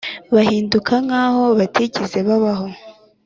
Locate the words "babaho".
2.27-2.67